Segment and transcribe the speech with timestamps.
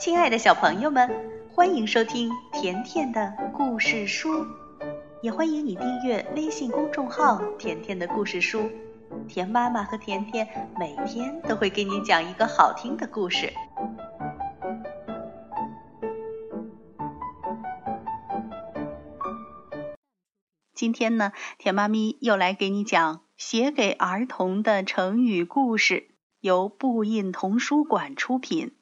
[0.00, 1.10] 亲爱的小朋友们，
[1.52, 4.46] 欢迎收听甜甜的故事书，
[5.20, 8.70] 也欢迎你订阅微信公众号“甜甜的故事书”。
[9.28, 10.48] 甜妈妈和甜甜
[10.78, 13.52] 每天都会给你讲一个好听的故事。
[20.74, 26.08] 今天呢，甜妈咪又来给你讲写给儿童的成语故事，
[26.40, 28.72] 由布印童书馆出品。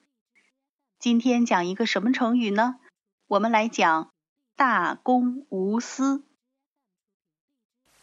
[0.99, 2.75] 今天讲一个什么成语呢？
[3.27, 4.11] 我们来讲
[4.57, 6.25] “大公无私”。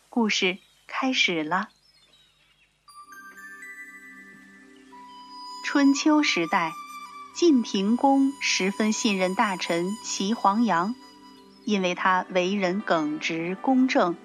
[0.08, 0.56] 故事
[0.86, 1.68] 开始了。
[5.66, 6.72] 春秋时代，
[7.34, 10.94] 晋平公十分信任大臣齐黄羊，
[11.66, 14.16] 因为他为人耿直公正，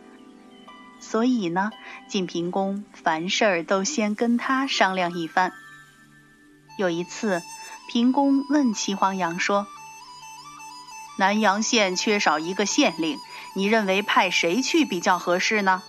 [1.01, 1.71] 所以呢，
[2.07, 5.51] 晋平公凡事儿都先跟他商量一番。
[6.77, 7.41] 有一次。
[7.91, 9.67] 平公问齐黄羊说
[11.19, 13.19] ：“南阳县缺少一个县令，
[13.53, 15.83] 你认为派谁去比较合适呢？”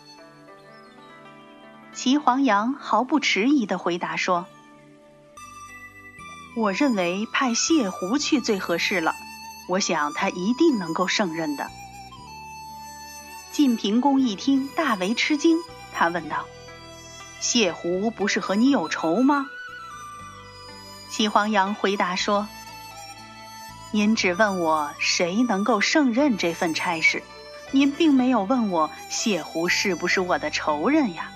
[1.94, 4.46] 齐黄羊毫不迟疑地回答说
[6.58, 9.14] ：“我认为派谢狐去最合适了，
[9.68, 11.70] 我想他一定能够胜任的。”
[13.52, 15.56] 晋平公一听，大为吃惊，
[15.92, 16.46] 他问道
[17.38, 19.46] ：“谢狐不是和你有仇吗？”
[21.12, 22.48] 齐黄羊回答说
[23.92, 27.22] ：“您只问我谁能够胜任这份差事，
[27.70, 31.30] 您并没有问我谢狐是不是我的仇人呀。”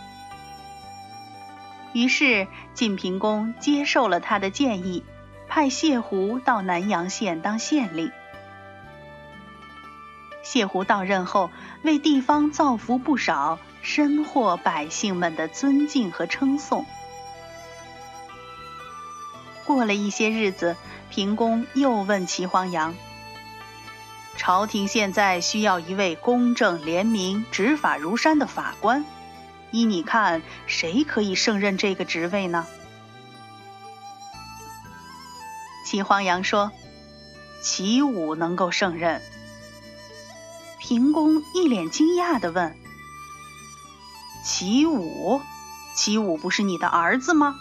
[1.93, 5.05] 于是晋平公接受了他的建议，
[5.47, 8.11] 派谢狐到南阳县当县令。
[10.43, 11.51] 谢狐到任后，
[11.83, 16.87] 为地方造福不少，深获百姓们的尊敬和称颂。
[19.67, 20.77] 过了一些日子，
[21.11, 22.95] 平公又问齐黄羊
[24.39, 29.05] ：“朝廷现在需要一位公正廉明、执法如山的法官，
[29.73, 32.65] 依你看，谁可以胜任这个职位呢？”
[35.85, 36.71] 齐黄羊说
[37.61, 39.21] ：“齐武能够胜任。”
[40.79, 42.77] 平公一脸惊讶地问
[44.45, 45.41] ：“齐武？
[45.97, 47.57] 齐武不是你的儿子吗？”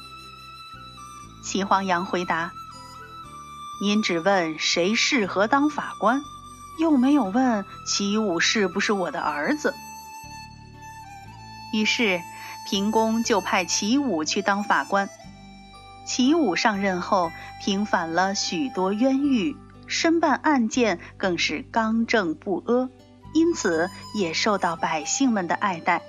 [1.46, 2.52] 齐黄羊回答
[3.80, 6.24] ：“您只问谁适合当法官，
[6.80, 9.74] 又没有问齐武是不是我的儿子。”
[11.72, 12.20] 于是
[12.68, 15.08] 平公就派齐武去当法官。
[16.08, 17.32] 齐武上任后，
[17.64, 19.56] 平反了许多冤狱，
[19.88, 22.90] 申办案件更是刚正不阿，
[23.34, 26.02] 因此也受到百姓们的爱戴。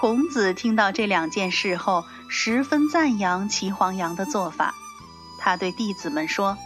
[0.00, 4.74] 孔子听到这两件事后，十分赞扬齐黄羊的做法。
[5.38, 6.56] 他对弟子们说：“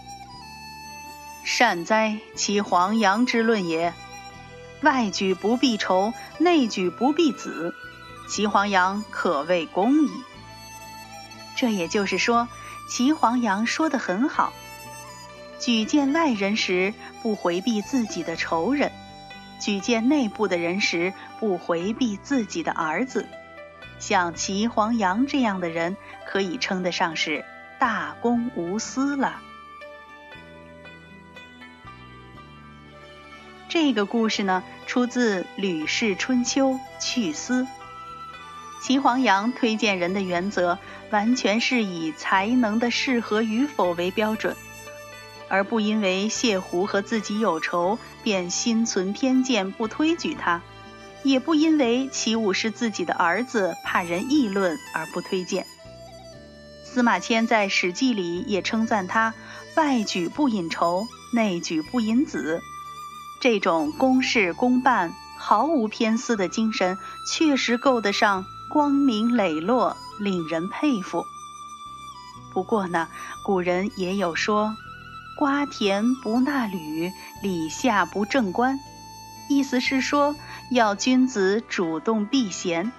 [1.42, 3.92] 善哉，齐黄羊之论也！
[4.82, 7.74] 外举不避仇，内举不避子，
[8.28, 10.10] 齐黄羊可谓公矣。”
[11.58, 12.46] 这也就是说，
[12.88, 14.52] 齐黄羊说的很好。
[15.58, 18.92] 举荐外人时，不回避自己的仇人。
[19.60, 23.26] 举荐内部的人时，不回避自己的儿子，
[23.98, 27.44] 像齐黄羊这样的人，可以称得上是
[27.78, 29.40] 大公无私了。
[33.68, 37.62] 这个故事呢，出自《吕氏春秋·去私》。
[38.82, 40.78] 齐黄羊推荐人的原则，
[41.10, 44.54] 完全是以才能的适合与否为标准。
[45.48, 50.62] 而不因为谢狐和自己有仇便心存偏见不推举他，
[51.22, 55.66] 也不因为齐武是自己的儿子怕人议论而不推荐。
[56.84, 59.34] 司马迁在《史记》里也称赞他
[59.76, 62.60] 外举不引仇，内举不引子，
[63.40, 66.96] 这种公事公办、毫无偏私的精神，
[67.28, 71.24] 确实够得上光明磊落，令人佩服。
[72.52, 73.08] 不过呢，
[73.44, 74.76] 古人也有说。
[75.36, 78.78] 瓜田不纳履，礼下不正官，
[79.48, 80.36] 意思是说
[80.70, 82.92] 要君子主动避嫌。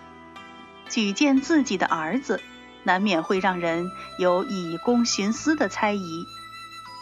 [0.90, 2.42] 举荐自己的儿子，
[2.84, 3.90] 难免会让人
[4.20, 6.26] 有以公徇私的猜疑。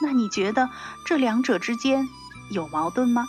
[0.01, 0.69] 那你觉得
[1.06, 2.07] 这两者之间
[2.51, 3.25] 有矛盾吗？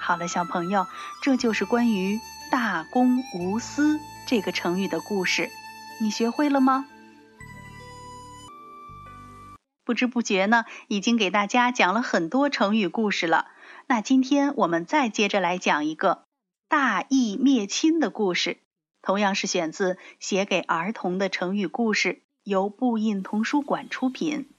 [0.00, 0.86] 好了，小朋友，
[1.20, 2.20] 这就是关于
[2.50, 5.50] “大公无私”这个成语的故事，
[6.00, 6.86] 你学会了吗？
[9.88, 13.46] 不知不觉呢，已经给大家讲了很多成语故事了。
[13.86, 16.24] 那今天我们再接着来讲一个
[16.68, 18.58] 大义灭亲的故事，
[19.00, 22.08] 同样是选自《写给儿童的成语故事》，
[22.42, 24.50] 由布印童书馆出品。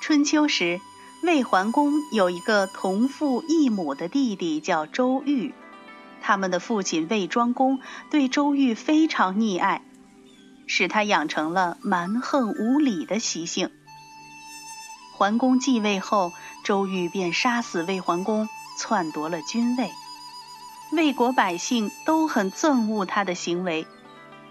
[0.00, 0.80] 春秋时，
[1.22, 5.52] 魏桓公有一个同父异母的弟弟，叫周瑜。
[6.26, 7.80] 他们的父亲魏庄公
[8.10, 9.82] 对周瑜非常溺爱，
[10.66, 13.68] 使他养成了蛮横无理的习性。
[15.12, 16.32] 桓公继位后，
[16.64, 18.48] 周瑜便杀死魏桓公，
[18.78, 19.90] 篡夺了君位。
[20.92, 23.86] 魏国百姓都很憎恶他的行为，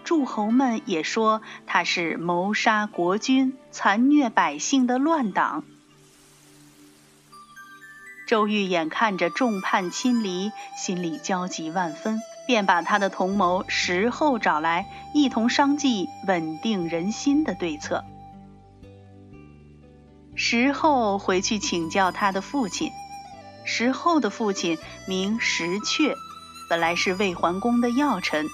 [0.04, 5.64] 诸侯们也说他是谋杀国君、残虐百姓的乱党。
[8.26, 18.02] 周瑜眼看着众叛亲离，心里焦急万分，便把他的同谋石厚找来，一同商计稳定人心的对策。
[20.34, 22.90] 石厚回去请教他的父亲。
[23.66, 26.14] 石厚的父亲名石阙，
[26.68, 28.46] 本来是魏桓公的要臣，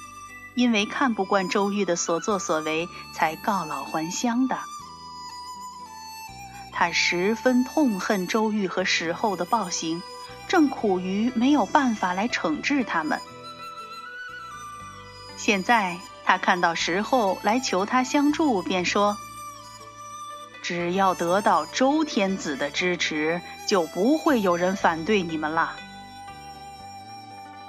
[0.57, 4.59] 因为看不惯周瑜的所作所为，才告老还乡的。
[6.81, 10.03] 他十分痛恨周瑜和石厚的暴行，
[10.49, 13.21] 正苦于没有办法来惩治他们。
[15.37, 19.19] 现在他看到石厚来求他相助，便说。
[20.63, 25.77] 只要得到周天子的支持，就不会有人反对你们了。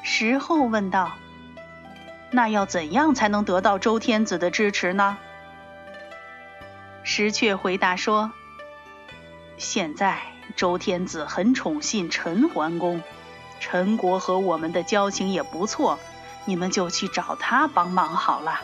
[0.03, 1.11] 石厚问道
[2.31, 5.17] ：“那要怎样才能得到周天子的支持呢？”
[7.03, 8.31] 石阙回答说
[9.61, 10.19] ：“现在
[10.55, 13.01] 周天子很宠信陈桓公，
[13.59, 15.99] 陈国和我们的交情也不错，
[16.45, 18.59] 你们就去找他帮忙好了。”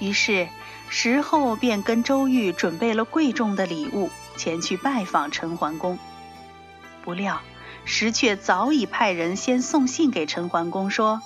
[0.00, 0.48] 于是。
[0.90, 5.98] 石厚便跟周瑜准备了贵重的礼物，前去拜访陈桓公。
[7.02, 7.40] 不料
[7.84, 11.20] 石却早已派人先送信给陈桓公，说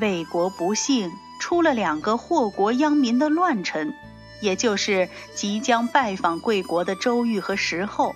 [0.00, 1.10] 魏国不幸
[1.40, 3.92] 出了两个祸国殃民的乱臣，
[4.42, 8.14] 也就是即将拜访贵国的周瑜和石厚。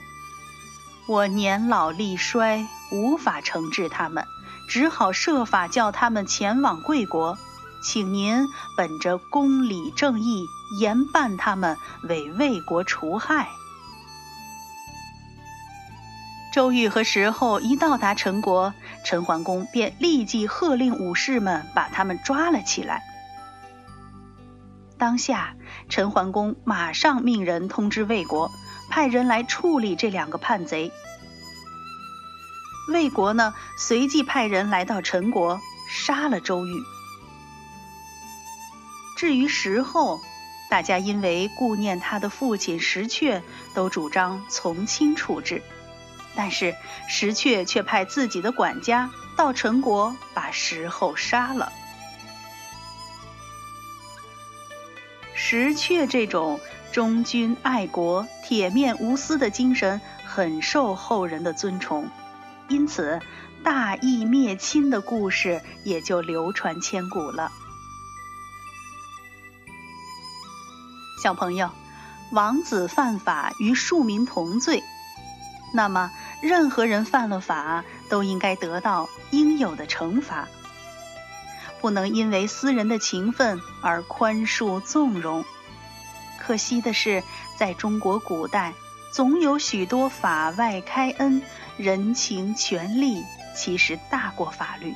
[1.08, 4.26] 我年老力衰，无法惩治他们，
[4.68, 7.38] 只好设法叫他们前往贵国。
[7.82, 10.44] 请您本着公理正义，
[10.80, 13.46] 严办他们，为魏国除害。
[16.52, 18.74] 周瑜和石厚一到达陈国，
[19.04, 23.02] 陈桓公便立即喝令武士们把他们抓了起来。
[24.98, 25.54] 当下，
[25.88, 28.50] 陈桓公马上命人通知魏国，
[28.90, 30.90] 派人来处理这两个叛贼。
[32.88, 35.60] 魏国呢，随即派人来到陈国，
[35.90, 36.82] 杀了周瑜。
[39.18, 40.20] 至于石厚，
[40.70, 43.42] 大家因为顾念他的父亲石阙，
[43.74, 45.62] 都主张从轻处置。
[46.34, 46.74] 但是
[47.08, 51.72] 石阙却派自己的管家到陈国，把石厚杀了。
[55.48, 56.58] 石阙这种
[56.90, 62.10] 忠君爱国、铁面无私的精神，很受后人的尊崇，
[62.68, 63.20] 因此
[63.62, 67.52] 大义灭亲的故事也就流传千古了。
[71.22, 71.70] 小朋友，
[72.32, 74.82] 王子犯法与庶民同罪，
[75.72, 76.10] 那么
[76.42, 80.48] 任何人犯了法都应该得到应有的惩罚，
[81.80, 85.44] 不能因为私人的情分而宽恕纵容。
[86.38, 87.22] 可惜的是，
[87.56, 88.72] 在中国古代，
[89.12, 91.42] 总有许多法外开恩、
[91.76, 93.22] 人情权利，
[93.56, 94.94] 其实大过法律。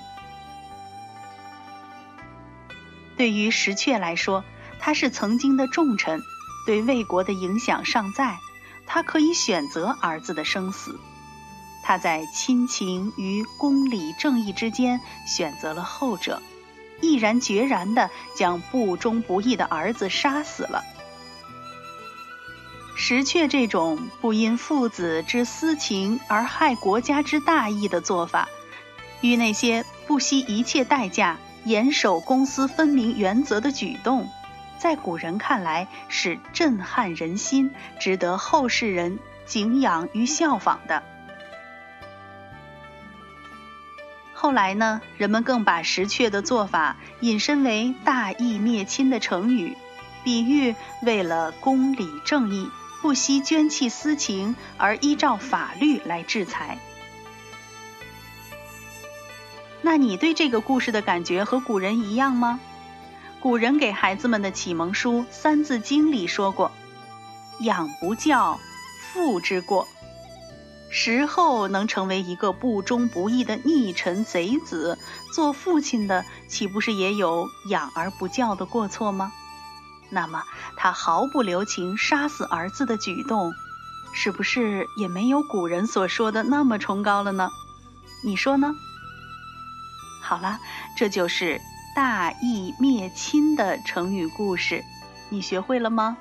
[3.16, 4.44] 对于石阙来说，
[4.78, 6.20] 他是曾经的重臣，
[6.66, 8.38] 对魏国的影响尚在，
[8.86, 10.98] 他可以选择儿子的生死。
[11.82, 16.40] 他在亲情与公理正义之间选择了后者，
[17.00, 20.82] 毅然决然地将不忠不义的儿子杀死了。
[22.96, 28.48] 石阙这种不因父子之私情而害国家之大义的做法，
[29.22, 34.28] 与那些不惜一切代价严守公私分明原则的举动。
[34.78, 41.02] 在古人看来是震撼人心，值得后世人敬仰与效仿的。
[44.42, 49.76] 后来呢，人们更把石阙的做法引申为“大义灭亲”的成语，
[50.24, 52.66] 比喻为了公理正义，
[53.02, 56.78] 不惜捐弃私情而依照法律来制裁。
[59.82, 62.60] 那你对这个故事的感觉和古人一样吗？
[63.40, 66.72] 古人给孩子们的启蒙书《三字经》里说过
[67.60, 68.58] ：“养不教，
[69.12, 69.86] 父之过。”
[70.90, 74.98] 时候能成为一个不忠不义的逆臣贼子，
[75.32, 79.32] 做父亲的岂不是也有养而不教的过错吗？
[80.10, 80.42] 那么
[80.76, 83.52] 他毫不留情杀死儿子的举动，
[84.12, 87.48] 是不是也没有古人所说的那么崇高了呢？
[88.24, 88.74] 你说呢？
[90.20, 90.58] 好了，
[90.96, 91.60] 这就是
[91.94, 94.82] 大义灭亲的成语故事，
[95.28, 96.16] 你学会了吗？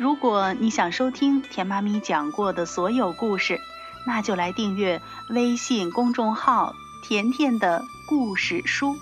[0.00, 3.60] 如果你想收听甜妈咪讲过的所有故事，
[4.06, 8.96] 那就来订阅微信公众号“甜甜的故事书”。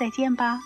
[0.00, 0.58] 再见吧。